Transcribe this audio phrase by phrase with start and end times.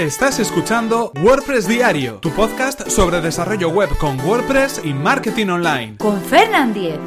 [0.00, 5.98] Estás escuchando WordPress Diario, tu podcast sobre desarrollo web con WordPress y marketing online.
[5.98, 6.98] Con Fernand Diez.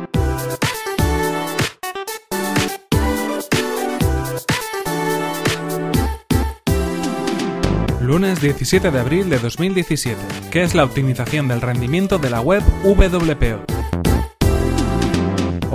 [8.00, 10.16] Lunes 17 de abril de 2017.
[10.52, 14.03] ¿Qué es la optimización del rendimiento de la web WPO?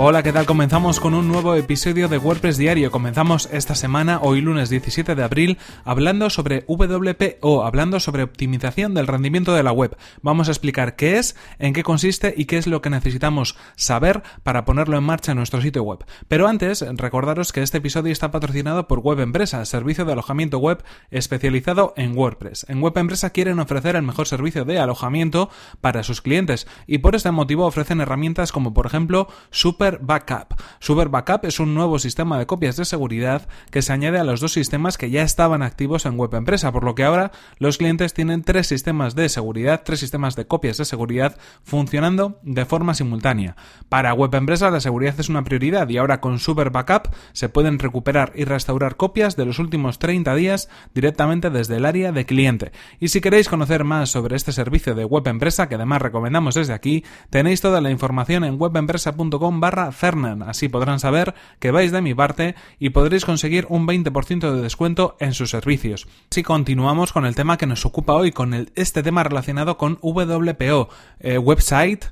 [0.01, 0.45] Hola, ¿qué tal?
[0.45, 2.89] Comenzamos con un nuevo episodio de WordPress Diario.
[2.89, 9.07] Comenzamos esta semana, hoy lunes 17 de abril, hablando sobre WPO, hablando sobre optimización del
[9.07, 9.97] rendimiento de la web.
[10.21, 14.23] Vamos a explicar qué es, en qué consiste y qué es lo que necesitamos saber
[14.41, 16.05] para ponerlo en marcha en nuestro sitio web.
[16.29, 20.81] Pero antes, recordaros que este episodio está patrocinado por Web Empresa, servicio de alojamiento web
[21.11, 22.65] especializado en WordPress.
[22.69, 25.49] En Web Empresa quieren ofrecer el mejor servicio de alojamiento
[25.81, 30.53] para sus clientes y por este motivo ofrecen herramientas como por ejemplo Super Backup.
[30.79, 34.39] Super Backup es un nuevo sistema de copias de seguridad que se añade a los
[34.39, 38.13] dos sistemas que ya estaban activos en Web Empresa, por lo que ahora los clientes
[38.13, 43.55] tienen tres sistemas de seguridad, tres sistemas de copias de seguridad funcionando de forma simultánea.
[43.89, 47.79] Para Web Empresa la seguridad es una prioridad y ahora con Super Backup se pueden
[47.79, 52.71] recuperar y restaurar copias de los últimos 30 días directamente desde el área de cliente.
[52.99, 56.73] Y si queréis conocer más sobre este servicio de Web Empresa, que además recomendamos desde
[56.73, 60.43] aquí, tenéis toda la información en webempresa.com barra Fernan.
[60.43, 65.17] Así podrán saber que vais de mi parte y podréis conseguir un 20% de descuento
[65.19, 66.07] en sus servicios.
[66.29, 70.89] Si continuamos con el tema que nos ocupa hoy, con este tema relacionado con WPO,
[71.19, 72.05] eh, website,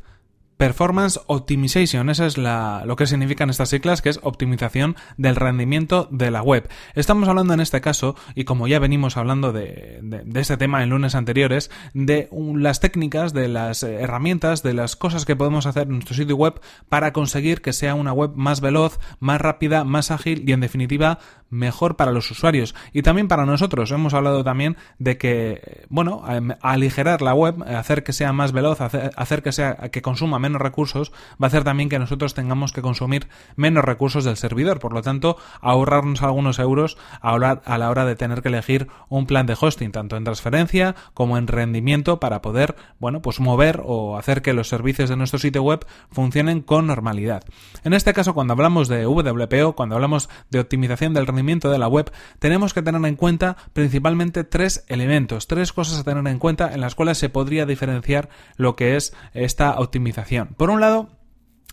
[0.57, 6.07] Performance Optimization, esa es la, lo que significan estas siglas, que es optimización del rendimiento
[6.11, 6.67] de la web.
[6.95, 10.89] Estamos hablando en este caso, y como ya venimos hablando de, de, este tema en
[10.89, 15.93] lunes anteriores, de las técnicas, de las herramientas, de las cosas que podemos hacer en
[15.93, 20.43] nuestro sitio web para conseguir que sea una web más veloz, más rápida, más ágil
[20.47, 21.19] y en definitiva
[21.49, 23.91] mejor para los usuarios y también para nosotros.
[23.91, 26.23] Hemos hablado también de que, bueno,
[26.61, 30.61] aligerar la web, hacer que sea más veloz, hacer, hacer que sea que consuma menos
[30.61, 31.11] recursos,
[31.41, 34.79] va a hacer también que nosotros tengamos que consumir menos recursos del servidor.
[34.79, 39.45] Por lo tanto, ahorrarnos algunos euros a la hora de tener que elegir un plan
[39.45, 44.41] de hosting, tanto en transferencia como en rendimiento, para poder, bueno, pues mover o hacer
[44.41, 47.43] que los servicios de nuestro sitio web funcionen con normalidad.
[47.83, 51.87] En este caso, cuando hablamos de WPO, cuando hablamos de optimización del rendimiento de la
[51.87, 56.73] web, tenemos que tener en cuenta principalmente tres elementos, tres cosas a tener en cuenta
[56.73, 60.55] en las cuales se podría diferenciar lo que es esta optimización.
[60.57, 61.09] Por un lado,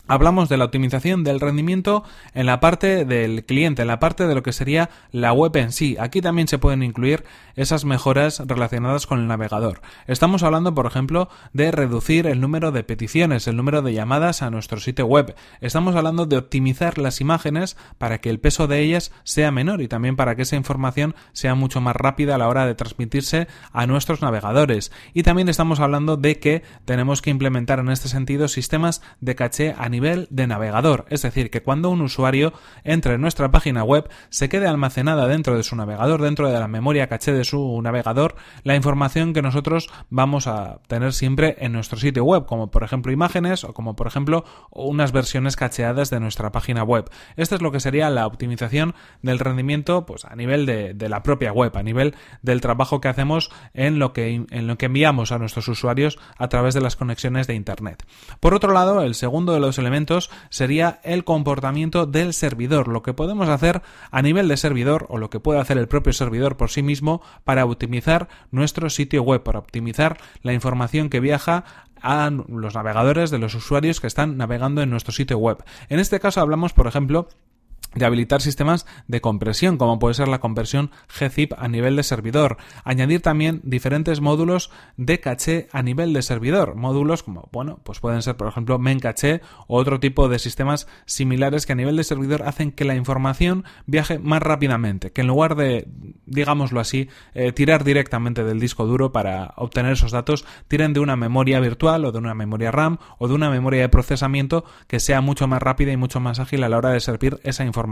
[0.07, 2.03] Hablamos de la optimización del rendimiento
[2.35, 5.71] en la parte del cliente, en la parte de lo que sería la web en
[5.71, 5.97] sí.
[5.99, 7.23] Aquí también se pueden incluir
[7.55, 9.81] esas mejoras relacionadas con el navegador.
[10.05, 14.51] Estamos hablando, por ejemplo, de reducir el número de peticiones, el número de llamadas a
[14.51, 15.35] nuestro sitio web.
[15.59, 19.87] Estamos hablando de optimizar las imágenes para que el peso de ellas sea menor y
[19.87, 23.87] también para que esa información sea mucho más rápida a la hora de transmitirse a
[23.87, 24.91] nuestros navegadores.
[25.15, 29.73] Y también estamos hablando de que tenemos que implementar en este sentido sistemas de caché
[29.75, 32.51] a nivel de navegador, es decir, que cuando un usuario
[32.83, 36.67] entre en nuestra página web se quede almacenada dentro de su navegador, dentro de la
[36.67, 41.97] memoria caché de su navegador, la información que nosotros vamos a tener siempre en nuestro
[41.97, 46.51] sitio web, como por ejemplo imágenes o como por ejemplo unas versiones cacheadas de nuestra
[46.51, 47.09] página web.
[47.37, 51.23] Esto es lo que sería la optimización del rendimiento pues a nivel de, de la
[51.23, 55.31] propia web, a nivel del trabajo que hacemos en lo que, en lo que enviamos
[55.31, 58.05] a nuestros usuarios a través de las conexiones de internet.
[58.39, 63.13] Por otro lado, el segundo de los elementos sería el comportamiento del servidor, lo que
[63.13, 63.81] podemos hacer
[64.11, 67.21] a nivel de servidor o lo que puede hacer el propio servidor por sí mismo
[67.43, 71.65] para optimizar nuestro sitio web, para optimizar la información que viaja
[72.01, 75.63] a los navegadores de los usuarios que están navegando en nuestro sitio web.
[75.89, 77.27] En este caso hablamos, por ejemplo,
[77.95, 82.57] de habilitar sistemas de compresión, como puede ser la conversión gzip a nivel de servidor.
[82.83, 86.75] Añadir también diferentes módulos de caché a nivel de servidor.
[86.75, 91.65] Módulos como, bueno, pues pueden ser, por ejemplo, Memcache o otro tipo de sistemas similares
[91.65, 95.55] que a nivel de servidor hacen que la información viaje más rápidamente, que en lugar
[95.55, 95.87] de,
[96.25, 101.15] digámoslo así, eh, tirar directamente del disco duro para obtener esos datos, tiren de una
[101.15, 105.21] memoria virtual o de una memoria RAM o de una memoria de procesamiento que sea
[105.21, 107.84] mucho más rápida y mucho más ágil a la hora de servir esa información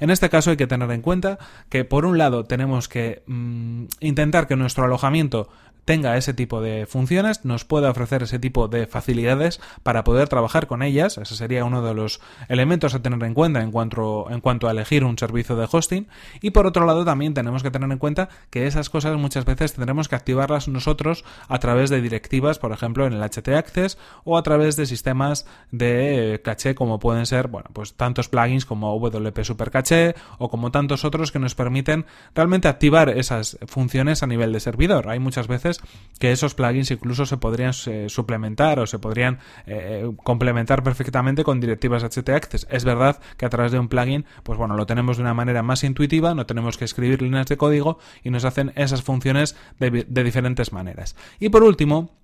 [0.00, 1.38] en este caso hay que tener en cuenta
[1.68, 5.48] que por un lado tenemos que mm, intentar que nuestro alojamiento
[5.88, 10.66] tenga ese tipo de funciones, nos pueda ofrecer ese tipo de facilidades para poder trabajar
[10.66, 11.16] con ellas.
[11.16, 12.20] Ese sería uno de los
[12.50, 16.06] elementos a tener en cuenta en cuanto, en cuanto a elegir un servicio de hosting.
[16.42, 19.72] Y por otro lado, también tenemos que tener en cuenta que esas cosas muchas veces
[19.72, 24.36] tendremos que activarlas nosotros a través de directivas, por ejemplo, en el HT Access o
[24.36, 29.42] a través de sistemas de caché como pueden ser, bueno, pues tantos plugins como WP
[29.42, 32.04] Super Caché o como tantos otros que nos permiten
[32.34, 35.08] realmente activar esas funciones a nivel de servidor.
[35.08, 35.77] Hay muchas veces
[36.18, 41.60] que esos plugins incluso se podrían eh, suplementar o se podrían eh, complementar perfectamente con
[41.60, 42.66] directivas HT Access.
[42.70, 45.62] Es verdad que a través de un plugin, pues bueno, lo tenemos de una manera
[45.62, 50.24] más intuitiva, no tenemos que escribir líneas de código y nos hacen esas funciones de
[50.24, 51.16] diferentes maneras.
[51.38, 52.18] Y por último,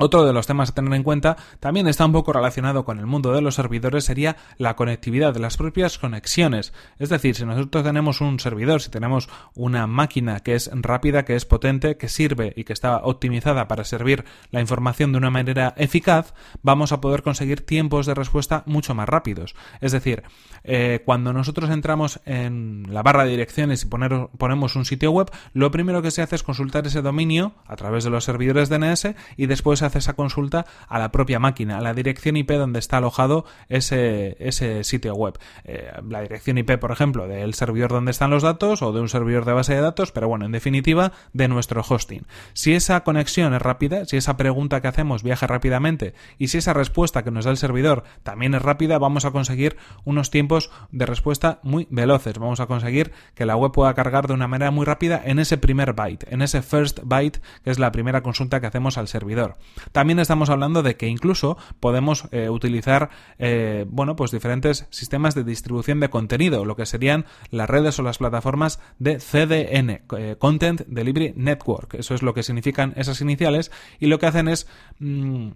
[0.00, 3.06] otro de los temas a tener en cuenta también está un poco relacionado con el
[3.06, 6.72] mundo de los servidores sería la conectividad de las propias conexiones.
[6.98, 11.36] Es decir, si nosotros tenemos un servidor, si tenemos una máquina que es rápida, que
[11.36, 15.74] es potente, que sirve y que está optimizada para servir la información de una manera
[15.76, 16.32] eficaz,
[16.62, 19.54] vamos a poder conseguir tiempos de respuesta mucho más rápidos.
[19.82, 20.22] Es decir,
[20.64, 25.70] eh, cuando nosotros entramos en la barra de direcciones y ponemos un sitio web, lo
[25.70, 29.46] primero que se hace es consultar ese dominio a través de los servidores DNS y
[29.46, 34.36] después esa consulta a la propia máquina, a la dirección IP donde está alojado ese,
[34.38, 35.38] ese sitio web.
[35.64, 39.08] Eh, la dirección IP, por ejemplo, del servidor donde están los datos o de un
[39.08, 42.26] servidor de base de datos, pero bueno, en definitiva, de nuestro hosting.
[42.52, 46.72] Si esa conexión es rápida, si esa pregunta que hacemos viaja rápidamente y si esa
[46.72, 51.06] respuesta que nos da el servidor también es rápida, vamos a conseguir unos tiempos de
[51.06, 52.38] respuesta muy veloces.
[52.38, 55.58] Vamos a conseguir que la web pueda cargar de una manera muy rápida en ese
[55.58, 59.56] primer byte, en ese first byte, que es la primera consulta que hacemos al servidor.
[59.92, 65.44] También estamos hablando de que incluso podemos eh, utilizar eh, bueno, pues diferentes sistemas de
[65.44, 70.82] distribución de contenido, lo que serían las redes o las plataformas de CDN, eh, Content
[70.86, 71.94] Delivery Network.
[71.94, 74.66] Eso es lo que significan esas iniciales y lo que hacen es
[74.98, 75.50] mm,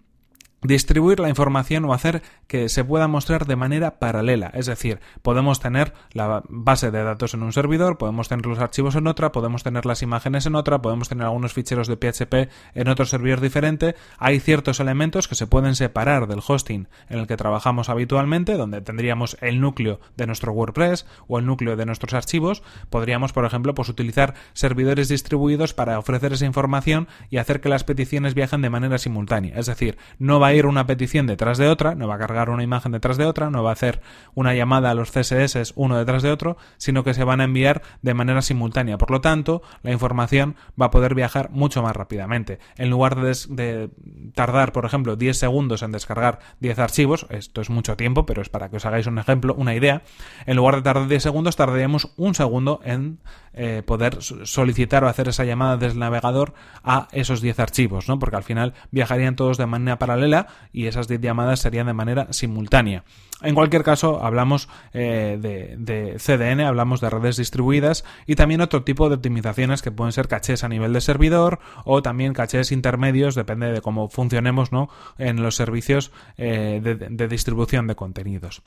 [0.65, 4.51] distribuir la información o hacer que se pueda mostrar de manera paralela.
[4.55, 8.97] Es decir, podemos tener la base de datos en un servidor, podemos tener los archivos
[8.97, 12.89] en otra, podemos tener las imágenes en otra, podemos tener algunos ficheros de PHP en
[12.89, 13.95] otro servidor diferente.
[14.19, 18.81] Hay ciertos elementos que se pueden separar del hosting en el que trabajamos habitualmente, donde
[18.81, 22.63] tendríamos el núcleo de nuestro WordPress o el núcleo de nuestros archivos.
[22.89, 27.85] Podríamos, por ejemplo, pues utilizar servidores distribuidos para ofrecer esa información y hacer que las
[27.85, 29.59] peticiones viajen de manera simultánea.
[29.59, 32.51] Es decir, no va a ir una petición detrás de otra, no va a cargar
[32.51, 34.01] una imagen detrás de otra, no va a hacer
[34.35, 37.83] una llamada a los CSS uno detrás de otro, sino que se van a enviar
[38.03, 38.99] de manera simultánea.
[38.99, 42.59] Por lo tanto, la información va a poder viajar mucho más rápidamente.
[42.77, 43.91] En lugar de,
[44.35, 48.49] tardar, por ejemplo, 10 segundos en descargar 10 archivos, esto es mucho tiempo, pero es
[48.49, 50.03] para que os hagáis un ejemplo, una idea,
[50.47, 53.19] en lugar de tardar 10 segundos, tardaríamos un segundo en
[53.57, 58.19] eh, poder solicitar o hacer esa llamada desde el navegador a esos 10 archivos, ¿no?
[58.19, 60.34] Porque al final viajarían todos de manera paralela
[60.73, 63.05] y esas 10 llamadas serían de manera simultánea.
[63.43, 69.09] En cualquier caso, hablamos eh, de, CDN, hablamos de redes distribuidas y también otro tipo
[69.09, 73.71] de optimizaciones que pueden ser cachés a nivel de servidor o también cachés intermedios, depende
[73.71, 74.89] de cómo funcionemos ¿no?
[75.19, 78.63] en los servicios eh, de distribución de contenidos.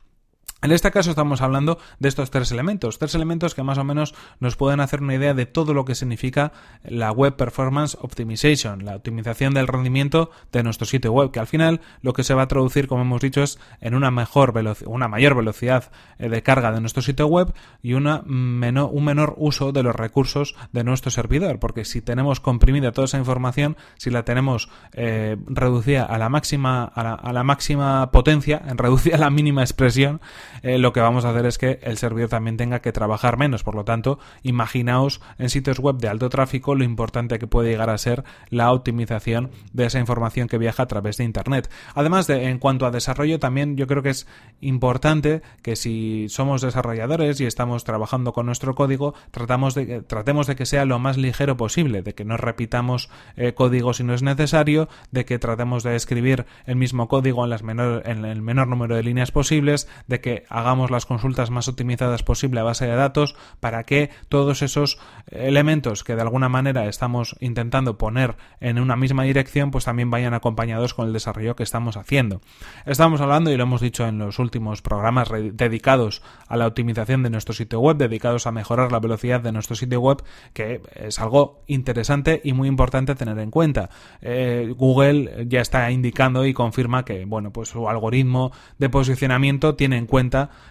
[0.63, 4.15] En este caso estamos hablando de estos tres elementos, tres elementos que más o menos
[4.39, 6.51] nos pueden hacer una idea de todo lo que significa
[6.83, 11.81] la Web Performance Optimization, la optimización del rendimiento de nuestro sitio web, que al final
[12.01, 14.55] lo que se va a traducir, como hemos dicho, es en una mejor
[14.87, 17.53] una mayor velocidad eh, de carga de nuestro sitio web
[17.83, 22.39] y una menor, un menor uso de los recursos de nuestro servidor, porque si tenemos
[22.39, 27.31] comprimida toda esa información, si la tenemos eh, reducida a la máxima a la, a
[27.31, 30.19] la máxima potencia, en reducida a la mínima expresión,
[30.63, 33.63] eh, lo que vamos a hacer es que el servidor también tenga que trabajar menos.
[33.63, 37.89] Por lo tanto, imaginaos en sitios web de alto tráfico lo importante que puede llegar
[37.89, 41.69] a ser la optimización de esa información que viaja a través de Internet.
[41.95, 44.27] Además, de, en cuanto a desarrollo, también yo creo que es
[44.61, 50.55] importante que si somos desarrolladores y estamos trabajando con nuestro código, tratamos de, tratemos de
[50.55, 54.23] que sea lo más ligero posible, de que no repitamos eh, código si no es
[54.23, 58.67] necesario, de que tratemos de escribir el mismo código en, las menor, en el menor
[58.67, 62.95] número de líneas posibles, de que hagamos las consultas más optimizadas posible a base de
[62.95, 68.95] datos para que todos esos elementos que de alguna manera estamos intentando poner en una
[68.95, 72.41] misma dirección pues también vayan acompañados con el desarrollo que estamos haciendo.
[72.85, 77.29] Estamos hablando y lo hemos dicho en los últimos programas dedicados a la optimización de
[77.29, 81.63] nuestro sitio web, dedicados a mejorar la velocidad de nuestro sitio web, que es algo
[81.67, 83.89] interesante y muy importante tener en cuenta.
[84.21, 89.97] Eh, Google ya está indicando y confirma que bueno pues su algoritmo de posicionamiento tiene
[89.97, 90.26] en cuenta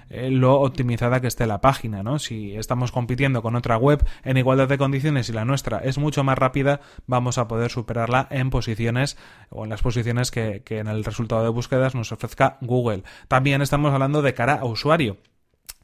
[0.09, 2.19] eh, lo optimizada que esté la página, ¿no?
[2.19, 6.25] Si estamos compitiendo con otra web en igualdad de condiciones y la nuestra es mucho
[6.25, 9.17] más rápida, vamos a poder superarla en posiciones
[9.51, 13.03] o en las posiciones que, que en el resultado de búsquedas nos ofrezca Google.
[13.29, 15.17] También estamos hablando de cara a usuario.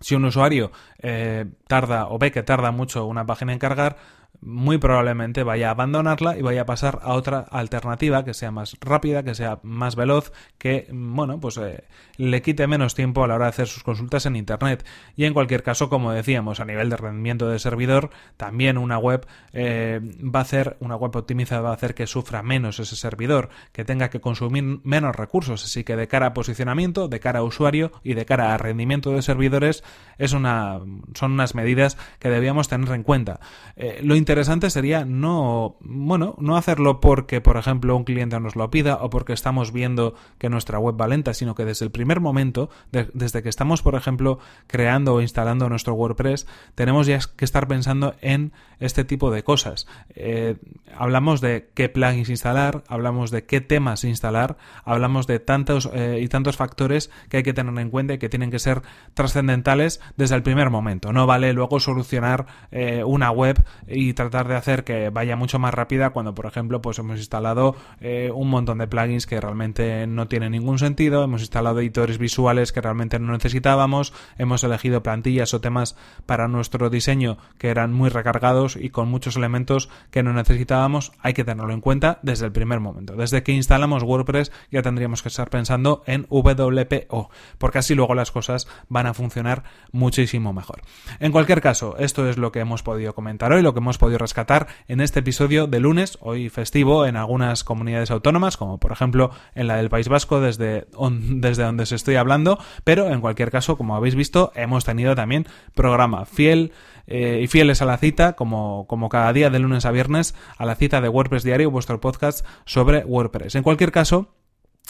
[0.03, 3.97] Si un usuario eh, tarda o ve que tarda mucho una página en cargar,
[4.43, 8.77] muy probablemente vaya a abandonarla y vaya a pasar a otra alternativa que sea más
[8.81, 11.85] rápida, que sea más veloz, que, bueno, pues eh,
[12.17, 14.85] le quite menos tiempo a la hora de hacer sus consultas en Internet.
[15.17, 19.27] Y en cualquier caso, como decíamos, a nivel de rendimiento de servidor, también una web
[19.53, 23.49] eh, va a hacer, una web optimizada va a hacer que sufra menos ese servidor,
[23.71, 25.65] que tenga que consumir menos recursos.
[25.65, 29.13] Así que de cara a posicionamiento, de cara a usuario y de cara a rendimiento
[29.13, 29.85] de servidores,
[30.19, 30.81] es una,
[31.15, 33.39] son unas medidas que debíamos tener en cuenta.
[33.77, 34.32] Eh, lo interesante
[34.71, 39.33] sería no, bueno, no hacerlo porque, por ejemplo, un cliente nos lo pida o porque
[39.33, 43.49] estamos viendo que nuestra web va lenta, sino que desde el primer momento, desde que
[43.49, 49.05] estamos, por ejemplo, creando o instalando nuestro WordPress, tenemos ya que estar pensando en este
[49.05, 49.87] tipo de cosas.
[50.15, 50.57] Eh,
[50.97, 56.29] hablamos de qué plugins instalar, hablamos de qué temas instalar, hablamos de tantos eh, y
[56.29, 58.83] tantos factores que hay que tener en cuenta y que tienen que ser
[59.15, 61.13] trascendentales desde el primer momento.
[61.13, 65.75] No vale luego solucionar eh, una web y tratar de hacer que vaya mucho más
[65.75, 70.29] rápida cuando, por ejemplo, pues hemos instalado eh, un montón de plugins que realmente no
[70.29, 75.61] tienen ningún sentido, hemos instalado editores visuales que realmente no necesitábamos, hemos elegido plantillas o
[75.61, 81.13] temas para nuestro diseño que eran muy recargados y con muchos elementos que no necesitábamos,
[81.21, 83.15] hay que tenerlo en cuenta desde el primer momento.
[83.17, 88.31] Desde que instalamos WordPress ya tendríamos que estar pensando en WPO, porque así luego las
[88.31, 90.83] cosas van a funcionar muchísimo mejor.
[91.21, 94.12] En cualquier caso, esto es lo que hemos podido comentar hoy, lo que hemos podido
[94.19, 99.31] rescatar en este episodio de lunes, hoy festivo en algunas comunidades autónomas, como por ejemplo
[99.55, 103.77] en la del País Vasco, desde, desde donde se estoy hablando, pero en cualquier caso,
[103.77, 106.73] como habéis visto, hemos tenido también programa fiel
[107.07, 110.65] eh, y fieles a la cita, como, como cada día de lunes a viernes, a
[110.67, 113.55] la cita de WordPress Diario, vuestro podcast sobre WordPress.
[113.55, 114.29] En cualquier caso,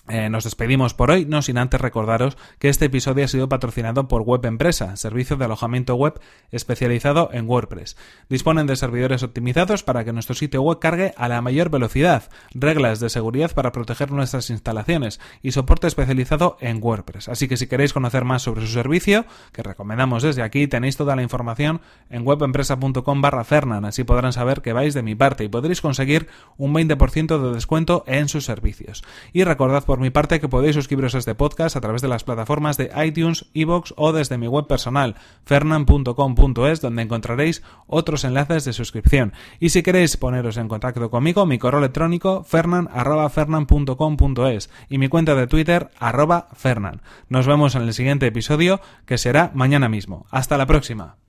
[0.09, 4.09] eh, nos despedimos por hoy, no sin antes recordaros que este episodio ha sido patrocinado
[4.09, 6.21] por Web Empresa, servicio de alojamiento web
[6.51, 7.97] especializado en WordPress.
[8.29, 12.99] Disponen de servidores optimizados para que nuestro sitio web cargue a la mayor velocidad, reglas
[12.99, 17.29] de seguridad para proteger nuestras instalaciones y soporte especializado en WordPress.
[17.29, 21.15] Así que si queréis conocer más sobre su servicio, que recomendamos desde aquí, tenéis toda
[21.15, 21.81] la información
[22.11, 26.27] en webempresa.com barra Fernan, así podrán saber que vais de mi parte y podréis conseguir
[26.57, 29.05] un 20% de descuento en sus servicios.
[29.33, 29.45] Y
[29.85, 32.91] por mi parte que podéis suscribiros a este podcast a través de las plataformas de
[33.05, 39.33] iTunes, Evox o desde mi web personal fernan.com.es donde encontraréis otros enlaces de suscripción.
[39.61, 45.47] Y si queréis poneros en contacto conmigo, mi correo electrónico fernan.fernan.com.es y mi cuenta de
[45.47, 47.03] Twitter arroba fernan.
[47.29, 50.27] Nos vemos en el siguiente episodio que será mañana mismo.
[50.31, 51.22] Hasta la próxima.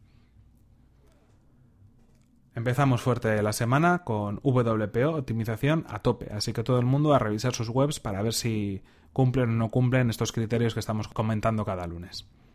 [2.56, 7.20] Empezamos fuerte la semana con WPO, optimización a tope, así que todo el mundo a
[7.20, 11.66] revisar sus webs para ver si cumplen o no cumplen estos criterios que estamos comentando
[11.66, 12.28] cada lunes.